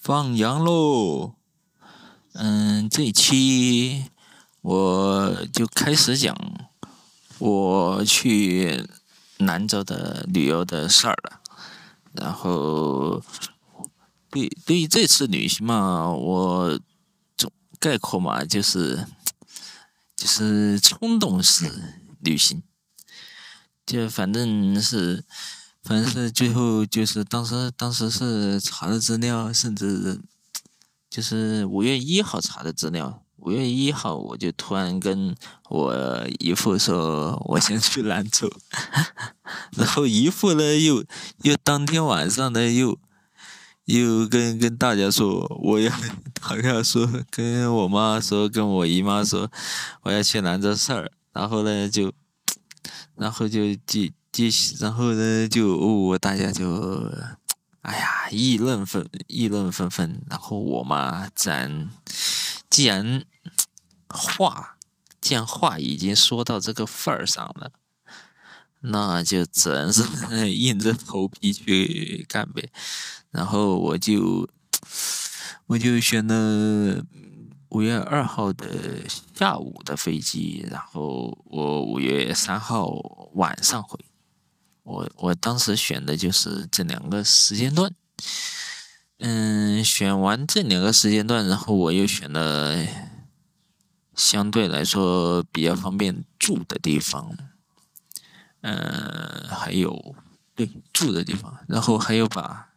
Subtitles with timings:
[0.00, 1.34] 放羊喽！
[2.32, 4.06] 嗯，这一期
[4.60, 6.36] 我就开始讲
[7.38, 8.88] 我去
[9.38, 11.40] 兰州的旅游的事儿了。
[12.12, 13.22] 然后，
[14.30, 16.80] 对对于这次旅行嘛，我
[17.36, 19.06] 总概括嘛，就是
[20.16, 22.62] 就是冲动式旅行，
[23.86, 25.24] 就反正是。
[25.82, 30.20] 反正是最后就是当时当时是查的资料，甚至
[31.10, 33.22] 就是五月一号查的资料。
[33.38, 35.34] 五月一号我就突然跟
[35.68, 38.48] 我姨父说，我先去兰州，
[39.76, 41.04] 然后姨父呢又
[41.42, 42.96] 又当天晚上呢又
[43.86, 45.92] 又跟跟大家说，我要
[46.40, 49.50] 好像说跟我妈说，跟我姨妈说
[50.02, 52.12] 我要去兰州事儿，然后呢就
[53.16, 54.14] 然后就记。
[54.32, 57.12] 继续，然后呢，就哦，大家就，
[57.82, 60.22] 哎呀，议论纷议论纷纷。
[60.30, 61.90] 然后我嘛，自然，
[62.70, 63.24] 既然
[64.08, 64.76] 话，
[65.20, 67.72] 既然话已经说到这个份儿上了，
[68.80, 72.70] 那就只能是硬着头皮去干呗。
[73.30, 74.48] 然后我就，
[75.66, 77.04] 我就选了。
[77.74, 78.68] 五月二号的
[79.34, 82.86] 下午的飞机，然后我五月三号
[83.32, 83.98] 晚上回。
[84.82, 87.94] 我我当时选的就是这两个时间段，
[89.18, 92.84] 嗯，选完这两个时间段，然后我又选了
[94.14, 97.36] 相对来说比较方便住的地方，
[98.62, 100.16] 嗯，还有
[100.54, 102.70] 对住的地方，然后还有把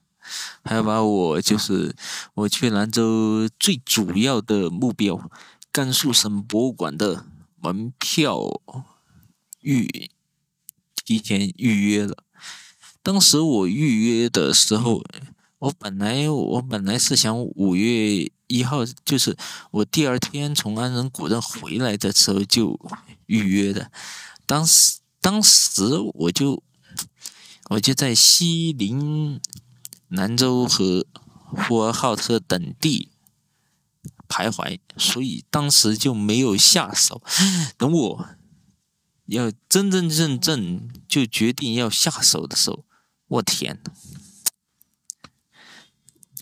[0.64, 1.96] 还要把我就是
[2.36, 5.30] 我去兰州最主要的目标——
[5.72, 7.26] 甘肃省博物馆的
[7.60, 8.62] 门票
[9.62, 10.12] 预。
[11.06, 12.18] 提前预约了。
[13.04, 15.04] 当时我预约的时候，
[15.60, 19.38] 我本来我本来是想五月一号，就是
[19.70, 22.80] 我第二天从安仁古镇回来的时候就
[23.28, 23.92] 预约的。
[24.48, 25.84] 当时当时
[26.16, 26.64] 我就
[27.70, 29.40] 我就在西宁、
[30.08, 33.10] 兰州和呼和浩特等地
[34.28, 37.22] 徘徊，所以当时就没有下手。
[37.78, 38.35] 等我。
[39.26, 42.86] 要真真正正就决定要下手的时候，
[43.28, 43.82] 我天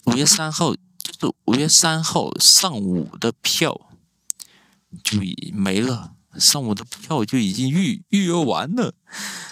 [0.06, 3.90] 五月三号就是五月三号上午的票
[5.02, 8.94] 就已没了，上午的票就已经预预约完了。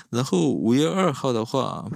[0.09, 1.89] 然后五月二号的话，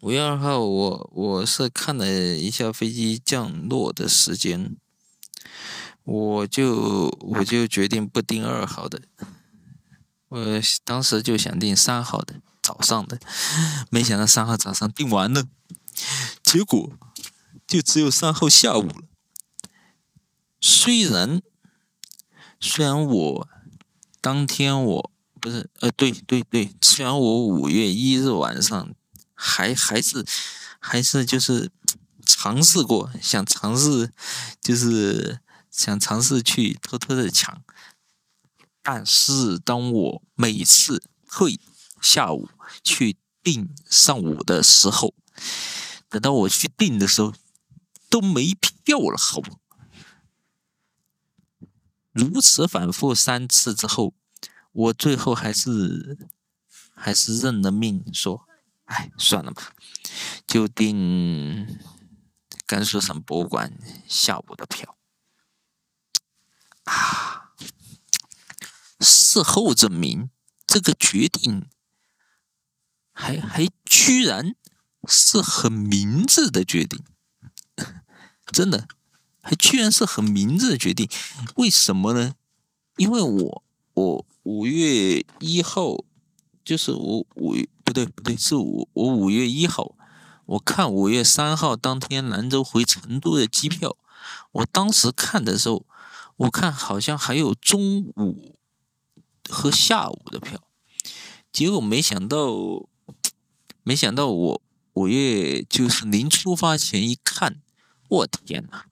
[0.00, 2.06] 五月二号我我是看了
[2.36, 4.76] 一下飞机降落的时间，
[6.04, 9.00] 我就我就决定不订二号的。
[10.30, 13.18] 我当时就想订三号的早上的，
[13.90, 15.44] 没想到三号早上订完了，
[16.44, 16.92] 结果
[17.66, 19.02] 就只有三号下午了。
[20.60, 21.42] 虽然
[22.60, 23.48] 虽然我
[24.20, 28.94] 当天我不是呃对对对，虽然我五月一日晚上
[29.34, 30.24] 还还是
[30.78, 31.72] 还是就是
[32.24, 34.12] 尝试过想尝试
[34.60, 35.40] 就是
[35.70, 37.62] 想尝试去偷偷的抢。
[38.92, 41.60] 但是，当我每次退
[42.02, 42.48] 下午
[42.82, 45.14] 去订上午的时候，
[46.08, 47.32] 等到我去订的时候，
[48.08, 49.60] 都没票了，好不？
[52.10, 54.12] 如此反复三次之后，
[54.72, 56.26] 我最后还是
[56.92, 58.48] 还是认了命，说
[58.86, 59.72] ：“哎，算了吧，
[60.48, 61.78] 就订
[62.66, 63.72] 甘肃省博物馆
[64.08, 64.98] 下午的票。”
[66.90, 67.49] 啊。
[69.00, 70.30] 事后证明，
[70.66, 71.66] 这个决定
[73.12, 74.54] 还还居然
[75.08, 77.02] 是很明智的决定，
[78.52, 78.86] 真的，
[79.40, 81.08] 还居然是很明智的决定。
[81.56, 82.34] 为什么呢？
[82.96, 83.62] 因为我
[83.94, 86.04] 我五月一号，
[86.62, 89.96] 就是我五不对不对，是我我五月一号，
[90.44, 93.96] 我看五月三号当天兰州回成都的机票，
[94.52, 95.86] 我当时看的时候，
[96.36, 98.59] 我看好像还有中午。
[99.50, 100.58] 和下午的票，
[101.52, 102.88] 结果没想到，
[103.82, 104.62] 没想到我
[104.94, 107.60] 五月就是临出发前一看，
[108.08, 108.84] 我天呐，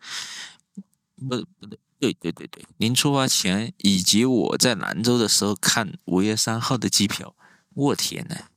[1.17, 7.35] 不不对，对对对对，临出发前以及我在兰州的时候看五月三号的机票，
[7.75, 8.49] 我天呐，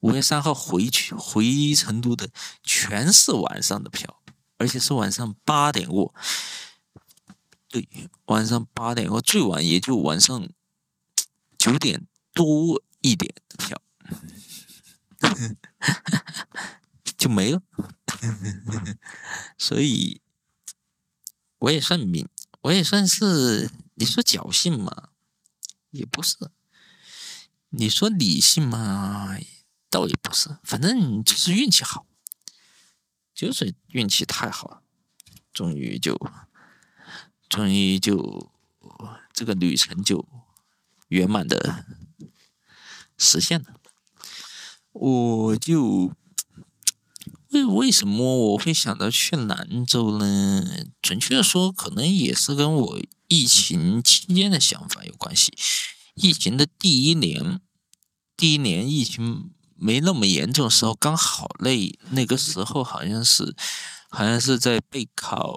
[0.00, 2.30] 五月三号回去回成都的
[2.62, 4.20] 全是晚上的票，
[4.58, 6.14] 而且是晚上八点过，
[7.68, 7.88] 对，
[8.26, 10.48] 晚上八点过，最晚也就晚上。
[11.64, 13.80] 九点多一点的票，
[17.16, 17.62] 就没了。
[19.56, 20.20] 所以
[21.60, 22.28] 我也算明，
[22.60, 25.08] 我也算是你说侥幸嘛，
[25.88, 26.50] 也不是；
[27.70, 29.38] 你说理性嘛，
[29.88, 30.58] 倒也不是。
[30.64, 32.06] 反正就是运气好，
[33.34, 34.82] 就是运气太好了，
[35.50, 36.14] 终于就，
[37.48, 38.52] 终于就
[39.32, 40.28] 这个旅程就
[41.08, 41.84] 圆满的
[43.16, 43.80] 实现了。
[44.92, 46.12] 我就
[47.50, 50.64] 为为什么我会想到去兰州呢？
[51.02, 55.52] 准确的说，可能也是跟我疫情期间的想法有关系。
[56.14, 57.60] 疫情的第一年，
[58.36, 63.54] 第一年疫情没那么严重的时候，刚好那那个时候好像是
[64.10, 65.56] 好像是在备考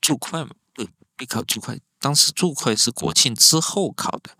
[0.00, 1.80] 注会嘛，对，备考注会。
[2.02, 4.36] 当时注会是国庆之后考的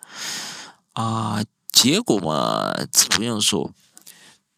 [0.95, 2.75] 啊，结果嘛，
[3.11, 3.73] 不用说。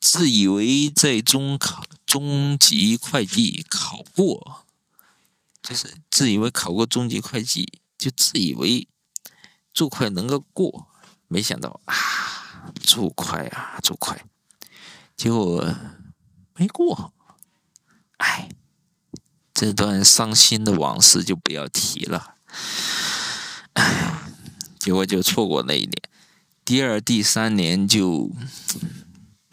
[0.01, 4.67] 自以为在中考中级会计考过，
[5.63, 8.87] 就是自以为考过中级会计，就自以为
[9.73, 10.89] 注会能够过，
[11.27, 11.95] 没想到啊，
[12.83, 14.23] 注会啊注会，
[15.17, 15.75] 结果
[16.55, 17.15] 没过，
[18.19, 18.51] 哎，
[19.55, 22.34] 这段伤心的往事就不要提了，
[24.79, 25.93] 结果就错过那一年，
[26.65, 28.31] 第二、第三年就。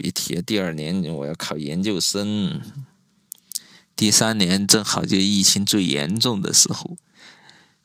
[0.02, 2.60] 别提了，第二年我要考研究生，
[3.96, 6.98] 第三年正好就疫情最严重的时候，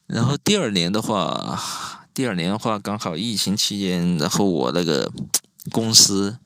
[0.06, 5.12] 然后第二年的话，第二年的话刚好疫情期间，然后我那个
[5.70, 6.38] 公司，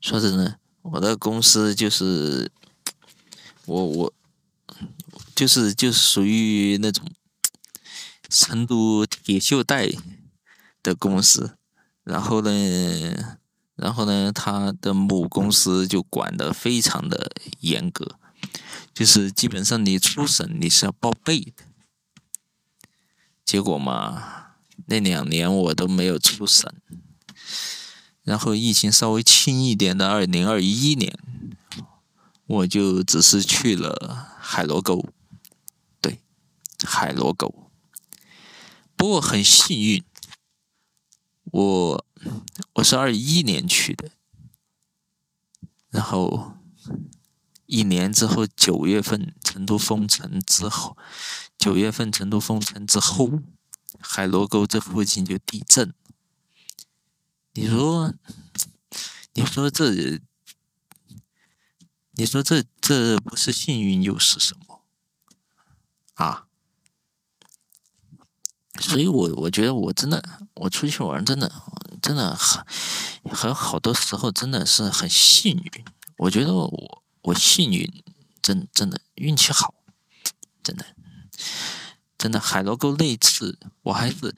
[0.00, 2.50] 说真的，我的公司就是
[3.66, 4.12] 我我
[5.36, 7.08] 就是就是属于那种
[8.28, 9.88] 成都铁锈带
[10.82, 11.56] 的公司，
[12.02, 13.36] 然后呢。
[13.76, 17.30] 然后呢，他的母公司就管得非常的
[17.60, 18.18] 严格，
[18.94, 21.64] 就是基本上你出省你是要报备的。
[23.44, 24.54] 结果嘛，
[24.86, 26.72] 那两年我都没有出省。
[28.22, 31.18] 然后疫情稍微轻一点的二零二一年，
[32.46, 35.04] 我就只是去了海螺沟，
[36.84, 37.70] 海螺沟。
[38.96, 40.04] 不过很幸运，
[41.44, 42.06] 我。
[42.72, 44.10] 我是二一年去的，
[45.90, 46.54] 然后
[47.66, 50.96] 一年之后九月份成都封城之后，
[51.56, 53.30] 九月份成都封城之后，
[54.00, 55.94] 海螺沟这附近就地震。
[57.52, 58.12] 你说，
[59.34, 60.20] 你说这，
[62.12, 64.82] 你说这这不是幸运又是什么？
[66.14, 66.45] 啊？
[68.80, 70.22] 所以我我觉得我真的，
[70.54, 71.50] 我出去玩真的。
[72.02, 72.64] 真的很，
[73.34, 75.84] 很好多时候真的是很幸运。
[76.18, 78.04] 我觉得我我幸运，
[78.40, 79.74] 真真的运气好，
[80.62, 80.86] 真的
[82.16, 84.36] 真的海螺沟那次，我还是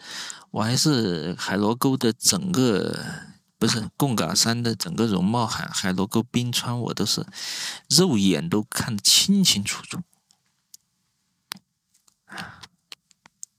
[0.51, 3.05] 我还是海螺沟的整个
[3.59, 7.27] 不是贡嘎山的整个容貌，海海螺沟冰川，我都是
[7.91, 10.01] 肉眼都看得清清楚楚。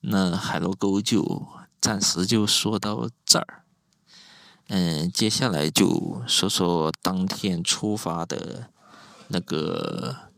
[0.02, 1.48] 那海螺沟就
[1.82, 3.64] 暂时就说到这儿。
[4.68, 8.70] 嗯，接下来就说说当天出发的
[9.30, 10.32] 那个，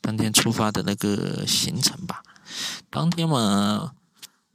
[0.00, 2.22] 当天出发的那个行程吧。
[2.90, 3.94] 当天嘛，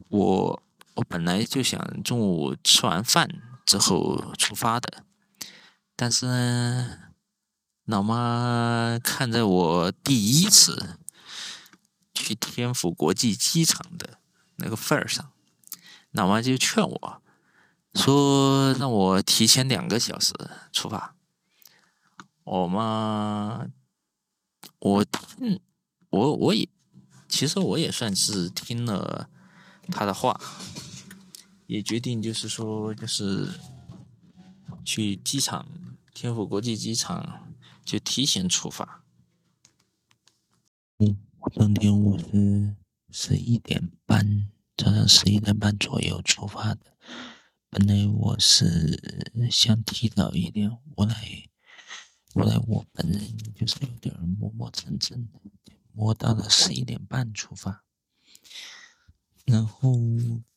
[0.10, 0.64] 我
[0.96, 3.30] 我本来就想中午吃完饭
[3.66, 5.06] 之后出发的，
[5.96, 6.98] 但是呢，
[7.86, 11.00] 老妈看在我第一次
[12.28, 14.20] 去天府国际机场的
[14.58, 15.32] 那个份儿上。
[16.12, 17.22] 老妈就劝我，
[17.94, 20.34] 说让我提前两个小时
[20.74, 21.16] 出发。
[22.44, 23.68] 我妈，
[24.80, 25.62] 我听，
[26.10, 26.68] 我我也，
[27.30, 29.30] 其实我也算是听了
[29.90, 30.40] 他的话，
[31.68, 33.48] 也决定就是说，就是
[34.84, 35.66] 去机场
[36.14, 37.48] 天府国际机场
[37.86, 39.04] 就提前出发。
[41.54, 42.76] 当天我是
[43.10, 44.50] 十一点半。
[44.76, 46.82] 早上十一点半左右出发的，
[47.70, 51.50] 本来我是想提早一点，我来，
[52.36, 55.40] 我来，我本人就是有点磨磨蹭蹭的，
[55.94, 57.84] 磨到了十一点半出发，
[59.46, 59.98] 然后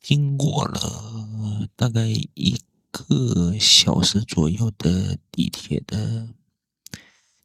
[0.03, 6.35] 经过了大概一个小时左右的地铁的，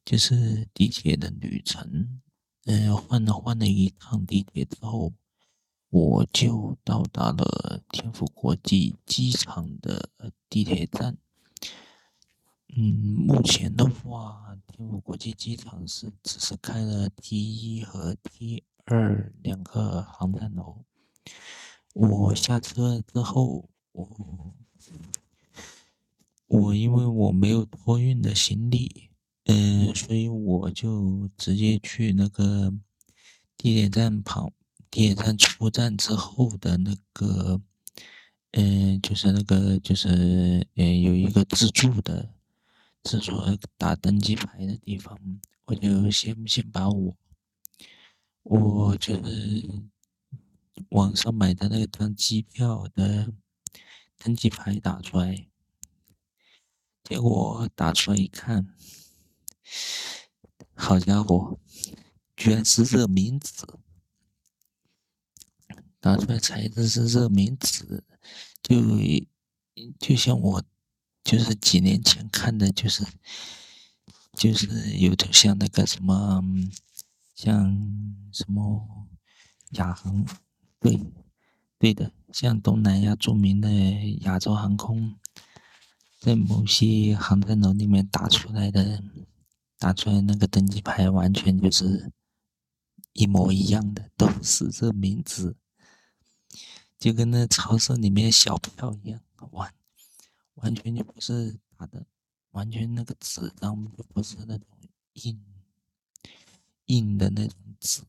[0.04, 2.20] 就是地铁的旅程，
[2.66, 5.14] 嗯，换了换了一趟地铁之后。
[5.92, 10.10] 我就到达了天府国际机场的
[10.50, 11.16] 地铁站，
[12.76, 20.84] 嗯，目前的话，天府国际机场是只是开了 T 一和 T 二两个航站楼。
[21.94, 24.54] 我下车之后，我
[26.48, 29.12] 我因为我没有托运的行李，
[29.46, 32.74] 嗯，所以我就直接去那个
[33.58, 34.52] 地铁站旁，
[34.92, 37.62] 地铁站出站之后的那个，
[38.52, 42.34] 嗯，就是那个就是呃有一个自助的，
[43.04, 43.34] 自助
[43.78, 45.20] 打登机牌的地方，
[45.66, 47.16] 我就先先把我，
[48.44, 49.70] 我就是。
[50.90, 53.32] 网上买的那张机票的
[54.18, 55.48] 登机牌打出来，
[57.02, 58.68] 结果打出来一看，
[60.76, 61.60] 好家伙，
[62.36, 63.66] 居然是热敏纸！
[66.02, 68.04] 拿出来才知是热敏纸，
[68.62, 68.76] 就
[70.00, 70.64] 就像我
[71.24, 73.04] 就是几年前看的，就是
[74.34, 76.44] 就是有点像那个什么，
[77.34, 77.76] 像
[78.32, 79.08] 什么
[79.72, 80.26] 亚航。
[80.80, 81.00] 对，
[81.80, 83.70] 对的，像东南亚著名的
[84.22, 85.16] 亚洲航空，
[86.20, 89.02] 在某些航站楼里面打出来的，
[89.78, 92.12] 打出来那个登机牌，完全就是
[93.14, 95.56] 一模一样的，都是这名字，
[96.98, 99.74] 就跟那超市里面小票一样，完
[100.56, 102.06] 完全就不是打的，
[102.52, 104.68] 完全那个纸张就不是那种
[105.14, 105.44] 印
[106.86, 108.02] 印的那种纸。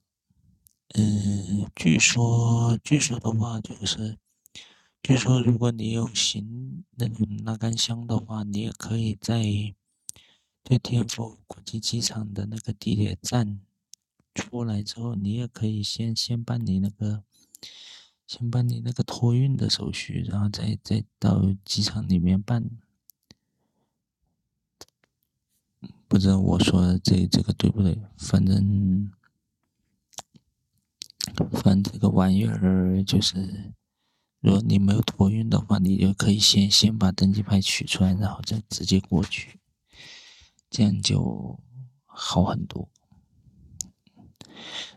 [0.95, 4.19] 嗯，据说，据说的话就是，
[5.03, 9.43] 据说如果你有行那种拉杆箱的话，你也可以在
[10.69, 13.61] 在天府国际机场的那个地铁站
[14.35, 17.23] 出来之后，你也可以先先办理那个，
[18.27, 22.69] 先办理那个托运的手续，然后再再到机场里面办。
[26.09, 27.97] 不知道我说的这这个对不对？
[28.19, 29.13] 反正。
[31.53, 33.73] 反正这个玩意儿就是，
[34.41, 39.59] 如果你没有托运的话，你就可以先先把登机牌取出来，然后再直接过去，
[40.77, 41.59] 这样就
[42.05, 42.87] 好很多。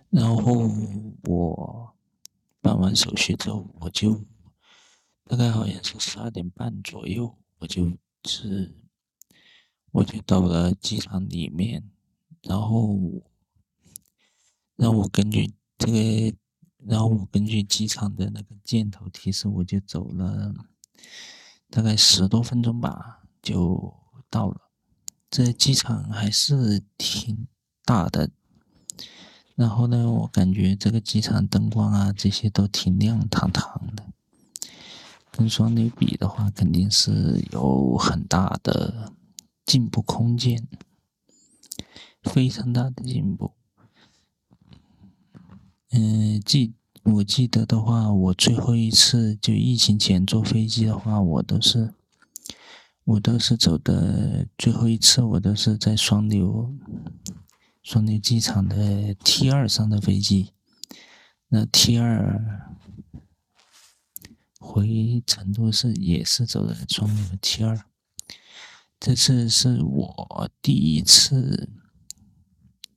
[0.10, 0.70] 然后
[1.24, 1.96] 我
[2.60, 4.26] 办完手续之后，我就
[5.24, 8.76] 大概好像是十二点半左右，我就是
[9.92, 11.90] 我就到了机场里面，
[12.42, 13.00] 然后
[14.76, 15.54] 让我根据。
[15.78, 16.38] 这个，
[16.80, 20.54] 然后我根据机场的那个箭头提示，我就走了
[21.70, 23.96] 大概十多分钟吧，就
[24.30, 24.69] 到了。
[25.30, 27.48] 这机场还是挺
[27.86, 28.32] 大的，
[29.56, 34.08] 然后呢，我感觉这个机场灯光啊这些都挺亮堂堂的，
[35.32, 39.14] 跟双流比的话，肯定是有很大的
[39.66, 40.68] 进步空间，
[42.24, 43.54] 非常大的进步。
[45.92, 51.94] 嗯，记我记得的话，我最后一次就疫情前坐飞机的话，我都是
[53.10, 56.78] 我都是走的最后一次，我都是在双流
[57.82, 60.54] 双流机场的 T 二上的飞机。
[61.48, 62.70] 那 T 二
[64.60, 67.84] 回成都是也是走的双流 T 二，
[69.00, 71.68] 这次是我第一次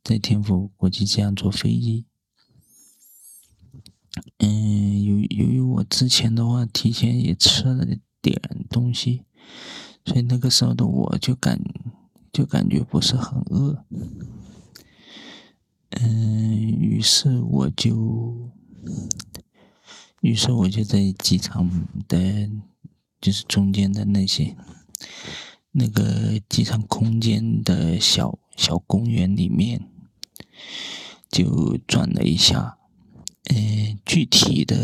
[0.04, 2.04] 在天府国际机场坐飞机。
[4.36, 7.86] 嗯，由由于我之前的话提前也吃了
[8.20, 9.22] 点东西，
[10.04, 11.60] 所以那个时候的我就感
[12.32, 13.84] 就感觉不是很饿。
[15.90, 18.50] 嗯，于是我就，
[20.20, 21.70] 于是我就在机场
[22.08, 22.50] 的，
[23.20, 24.56] 就是中间的那些
[25.70, 29.88] 那个机场空间的小小公园里面，
[31.30, 32.78] 就转了一下。
[33.50, 34.76] 嗯，具体的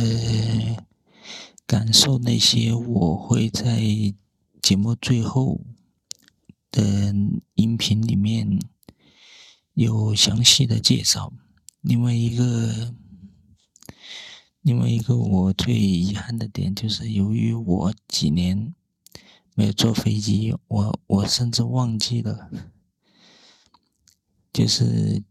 [1.67, 3.81] 感受那些，我会在
[4.69, 5.63] 节目最后
[6.71, 7.15] 的
[7.55, 8.61] 音频里面
[9.73, 11.33] 有详细的介绍。
[11.81, 12.95] 另外一个，
[14.61, 18.75] 另外一个我最遗憾的点就是，由于我几年
[19.55, 22.51] 没有坐飞机，我我甚至忘记了，
[24.53, 25.23] 就是。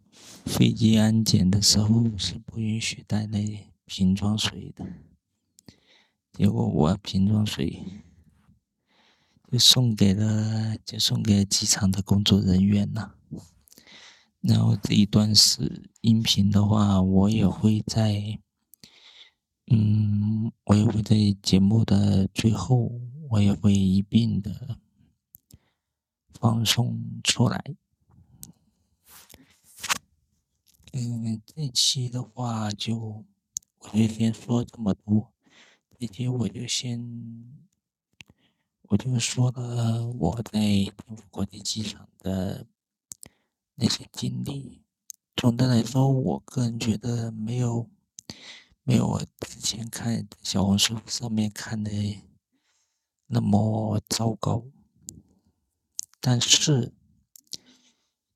[0.47, 4.87] 飞机安检的时候是不允许带那瓶装水的，
[6.31, 7.83] 结果我瓶装水
[9.51, 13.15] 就送给了，就送给机场的工作人员了。
[14.41, 18.39] 然后这一段是音频的话，我也会在，
[19.67, 22.99] 嗯，我也会在节目的最后，
[23.29, 24.77] 我也会一并的
[26.33, 27.75] 放送出来。
[30.93, 33.25] 嗯，这期的话就
[33.79, 35.33] 我就先说这么多，
[35.99, 37.66] 这期我就先
[38.87, 42.65] 我就说了我在天府国际机场的
[43.75, 44.81] 那些经历。
[45.35, 47.89] 总的来说，我个人觉得没有
[48.83, 51.91] 没有我之前看小红书上面看的
[53.27, 54.65] 那么糟糕。
[56.19, 56.93] 但是，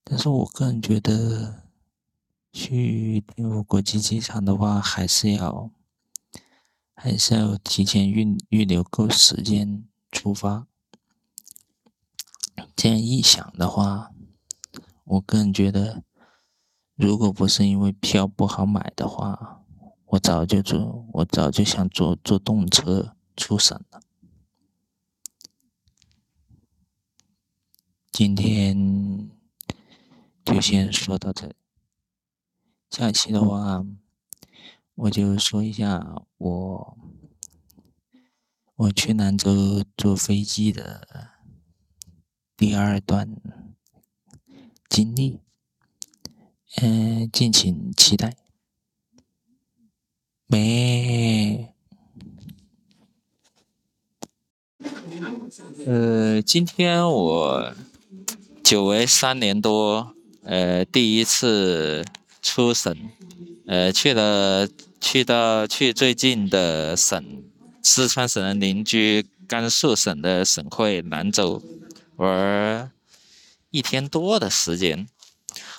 [0.03, 1.62] 但是我个人觉得。
[2.53, 5.72] 去天府国际机场的话，还是要
[6.93, 10.67] 还是要提前预预留够时间出发。
[12.75, 14.11] 这样一想的话，
[15.03, 16.03] 我个人觉得，
[16.95, 19.63] 如果不是因为票不好买的话，
[20.05, 24.01] 我早就坐，我早就想坐坐动车出省了。
[28.11, 29.31] 今天
[30.43, 31.55] 就先说到这。
[32.89, 33.85] 下期的话，
[34.95, 36.97] 我就说一下我
[38.81, 41.07] 我去兰州坐飞机的
[42.57, 43.29] 第二段
[44.89, 45.39] 经历，
[46.77, 48.35] 嗯，敬请期待。
[50.47, 51.75] 没，
[55.85, 57.75] 呃，今天我
[58.63, 62.03] 久违三年多，呃，第一次。
[62.41, 62.97] 出省，
[63.67, 64.67] 呃，去了，
[65.00, 67.23] 去到去最近的省，
[67.83, 71.61] 四川省的邻居甘肃省的省会兰州，
[72.15, 72.91] 玩
[73.69, 75.07] 一天多的时间。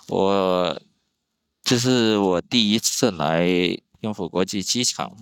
[0.09, 0.81] 我
[1.63, 3.47] 这是我第一次来
[4.01, 5.17] 天府国际机场，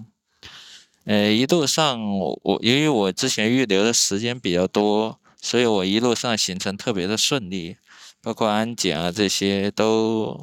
[1.05, 7.77] 呃，一路上我由于我之前预留的时间比较多，所以我一路上行程特别的顺利，
[8.21, 10.43] 包括安检啊这些都。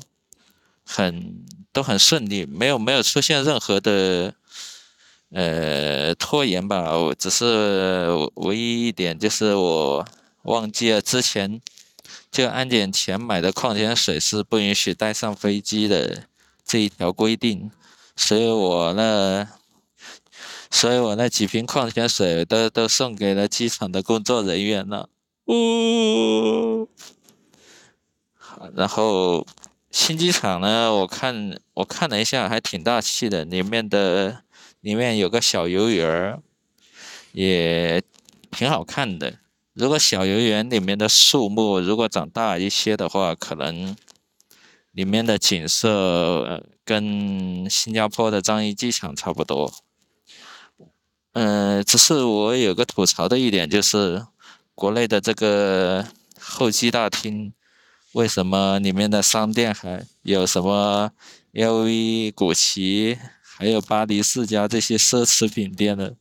[0.90, 4.34] 很都很顺利，没有没有出现任何的
[5.32, 6.98] 呃拖延吧。
[6.98, 10.06] 我只是唯一一点就是我
[10.44, 11.62] 忘记了之前
[12.32, 16.24] 就安检前买的矿泉水是不允许带上飞机的
[16.66, 17.72] 这一条规定，
[18.16, 19.48] 所以我那
[20.70, 25.10] 所以我那几瓶矿泉水都都送给了机场的工作人员了。
[25.48, 26.88] 呜，
[28.76, 29.46] 然后。
[29.90, 33.44] 新机场呢，我看我看了一下，还挺大气的。
[33.46, 34.44] 里面的
[34.88, 36.42] 里面有个小游园儿，
[37.34, 38.02] 也
[38.52, 39.40] 挺好看的。
[39.74, 43.98] 如果小游园里面的树木如果长大一些的话，可能
[44.94, 49.74] 里面的景色跟新加坡的樟宜机场差不多。
[51.34, 54.26] 嗯，只是我有个吐槽的一点就是，
[54.74, 56.08] 国内的这个
[56.40, 57.52] 候机大厅。
[58.14, 61.12] 为什么里面的商店还有什么
[61.54, 63.20] LV、古奇，
[63.58, 66.12] 还有巴黎世家这些奢侈品店呢？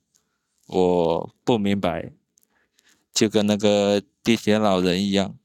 [0.68, 2.10] 我不明白，
[3.12, 5.36] 就跟那个地铁老人一样，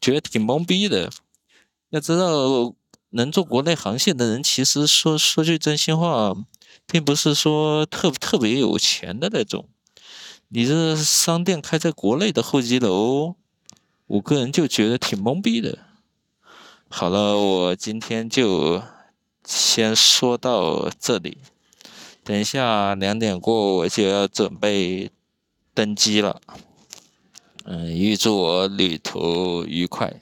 [0.00, 1.10] 觉得挺懵逼的。
[1.90, 2.76] 要知道，
[3.10, 6.32] 能做国内航线的人，其实说说句真心话，
[6.86, 9.68] 并不是说特特别有钱的那种。
[10.48, 13.34] 你这商店开在国内的候机楼。
[14.06, 15.78] 我个人就觉得挺懵逼的。
[16.88, 18.82] 好了，我今天就
[19.44, 21.38] 先说到这里。
[22.24, 25.10] 等一下两点过，我就要准备
[25.74, 26.40] 登机了。
[27.64, 30.14] 嗯，预祝我旅途愉快。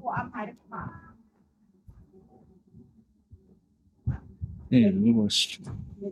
[0.00, 1.14] 我安排的嘛。
[4.70, 5.58] 嗯，如果是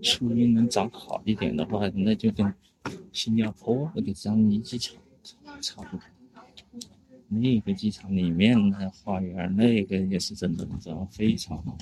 [0.03, 2.53] 树荫能长好一点的话，那就跟
[3.13, 4.97] 新加坡那个樟宜机场
[5.61, 6.05] 差不多。
[7.29, 11.79] 那个机场里面的花园，那个也是真的，长得非常好。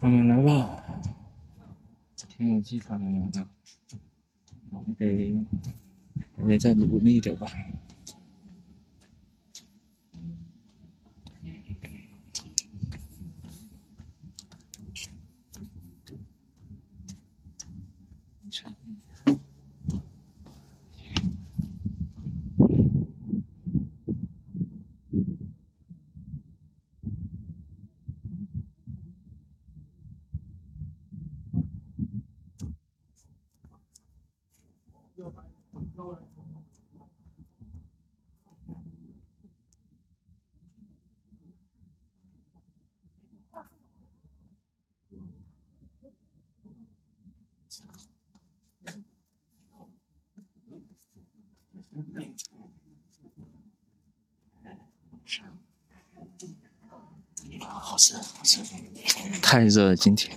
[0.00, 0.84] 我们来吧，
[2.36, 3.46] 挺有机场的，
[4.70, 5.34] 我们得，
[6.36, 7.46] 我得再努力点吧。
[57.60, 57.96] 好，
[59.42, 60.36] 太热了，今天。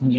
[0.00, 0.18] 你？